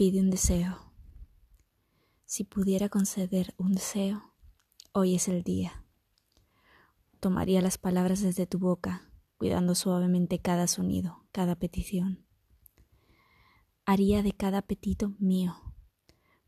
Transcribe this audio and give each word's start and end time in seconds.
Pide 0.00 0.18
un 0.18 0.30
deseo. 0.30 0.78
Si 2.24 2.44
pudiera 2.44 2.88
conceder 2.88 3.54
un 3.58 3.72
deseo, 3.72 4.32
hoy 4.94 5.14
es 5.14 5.28
el 5.28 5.42
día. 5.42 5.84
Tomaría 7.20 7.60
las 7.60 7.76
palabras 7.76 8.22
desde 8.22 8.46
tu 8.46 8.58
boca, 8.58 9.12
cuidando 9.36 9.74
suavemente 9.74 10.38
cada 10.38 10.68
sonido, 10.68 11.28
cada 11.32 11.54
petición. 11.54 12.24
Haría 13.84 14.22
de 14.22 14.32
cada 14.32 14.60
apetito 14.60 15.12
mío, 15.18 15.54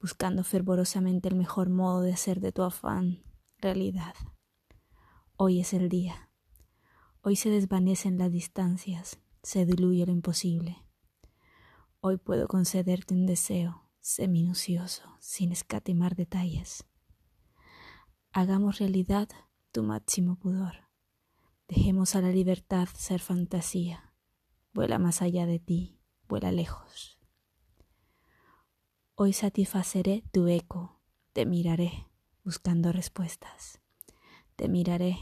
buscando 0.00 0.44
fervorosamente 0.44 1.28
el 1.28 1.34
mejor 1.34 1.70
modo 1.70 2.02
de 2.02 2.12
hacer 2.12 2.38
de 2.38 2.52
tu 2.52 2.62
afán 2.62 3.24
realidad. 3.58 4.14
Hoy 5.34 5.58
es 5.58 5.72
el 5.72 5.88
día. 5.88 6.30
Hoy 7.20 7.34
se 7.34 7.50
desvanecen 7.50 8.16
las 8.16 8.30
distancias, 8.30 9.18
se 9.42 9.66
diluye 9.66 10.06
lo 10.06 10.12
imposible. 10.12 10.84
Hoy 12.02 12.16
puedo 12.16 12.48
concederte 12.48 13.12
un 13.12 13.26
deseo, 13.26 13.84
sé 14.00 14.26
minucioso, 14.26 15.02
sin 15.20 15.52
escatimar 15.52 16.16
detalles. 16.16 16.86
Hagamos 18.32 18.78
realidad 18.78 19.28
tu 19.70 19.82
máximo 19.82 20.36
pudor. 20.36 20.88
Dejemos 21.68 22.16
a 22.16 22.22
la 22.22 22.30
libertad 22.30 22.88
ser 22.96 23.20
fantasía. 23.20 24.14
Vuela 24.72 24.98
más 24.98 25.20
allá 25.20 25.44
de 25.44 25.58
ti, 25.58 26.00
vuela 26.26 26.52
lejos. 26.52 27.18
Hoy 29.14 29.34
satisfaceré 29.34 30.24
tu 30.32 30.46
eco, 30.46 31.02
te 31.34 31.44
miraré 31.44 32.06
buscando 32.42 32.92
respuestas. 32.92 33.78
Te 34.56 34.70
miraré 34.70 35.18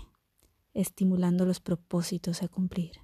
estimulando 0.74 1.44
los 1.44 1.58
propósitos 1.58 2.44
a 2.44 2.48
cumplir. 2.48 3.00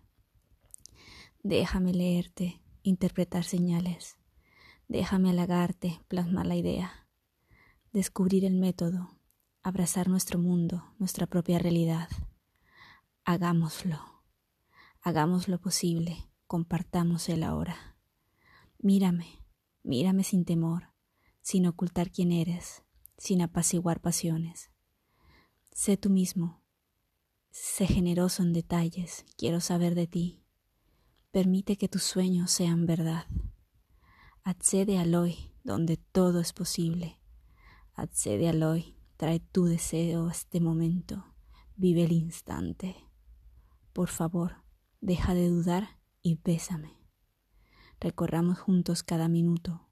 Déjame 1.43 1.93
leerte, 1.93 2.62
interpretar 2.84 3.43
señales. 3.45 4.16
Déjame 4.87 5.30
halagarte, 5.30 6.01
plasmar 6.06 6.47
la 6.47 6.55
idea. 6.55 7.09
Descubrir 7.92 8.45
el 8.45 8.55
método, 8.55 9.19
abrazar 9.62 10.09
nuestro 10.09 10.39
mundo, 10.39 10.94
nuestra 10.98 11.27
propia 11.27 11.59
realidad. 11.59 12.09
Hagámoslo. 13.25 13.98
Hagamos 15.00 15.48
lo 15.48 15.61
posible, 15.61 16.31
compartamos 16.47 17.28
el 17.28 17.42
ahora. 17.42 17.97
Mírame, 18.78 19.27
mírame 19.83 20.22
sin 20.22 20.44
temor, 20.44 20.92
sin 21.41 21.66
ocultar 21.66 22.11
quién 22.11 22.33
eres, 22.33 22.84
sin 23.16 23.41
apaciguar 23.41 24.00
pasiones. 24.00 24.70
Sé 25.72 25.97
tú 25.97 26.11
mismo, 26.11 26.62
sé 27.50 27.87
generoso 27.87 28.42
en 28.42 28.53
detalles, 28.53 29.25
quiero 29.37 29.61
saber 29.61 29.94
de 29.94 30.06
ti. 30.06 30.44
Permite 31.35 31.77
que 31.77 31.89
tus 31.89 32.05
sueños 32.05 32.53
sean 32.53 32.87
verdad. 32.87 33.27
Accede 34.45 34.99
al 34.99 35.17
hoy, 35.17 35.51
donde 35.65 35.97
todo 35.97 36.39
es 36.39 36.53
posible. 36.53 37.19
Accede 37.93 38.49
al 38.49 38.63
hoy, 38.63 38.97
trae 39.17 39.41
tu 39.41 39.65
deseo 39.65 40.29
a 40.29 40.31
este 40.31 40.61
momento, 40.61 41.35
vive 41.75 42.05
el 42.05 42.12
instante. 42.12 42.95
Por 43.93 44.11
favor, 44.11 44.62
deja 45.01 45.35
de 45.35 45.49
dudar 45.49 45.99
y 46.23 46.37
bésame. 46.37 47.01
Recorramos 47.99 48.61
juntos 48.61 49.03
cada 49.03 49.27
minuto, 49.27 49.89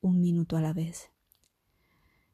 un 0.00 0.22
minuto 0.22 0.56
a 0.56 0.62
la 0.62 0.72
vez. 0.72 1.10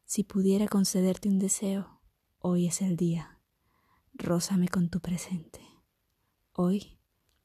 Si 0.05 0.23
pudiera 0.23 0.69
concederte 0.69 1.29
un 1.29 1.41
deseo, 1.41 2.01
hoy 2.39 2.69
es 2.69 2.81
el 2.81 2.97
día. 2.97 3.41
Rózame 4.15 4.69
con 4.69 4.89
tu 4.89 5.01
presente. 5.01 5.63
Hoy 6.53 7.02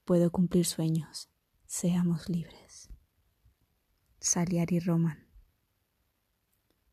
puedo 0.07 0.31
cumplir 0.31 0.65
sueños. 0.65 1.29
Seamos 1.65 2.29
libres. 2.29 2.89
Saliari 4.21 4.79
Roman. 4.79 5.26